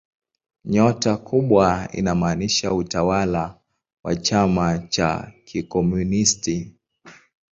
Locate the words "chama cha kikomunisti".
4.15-6.73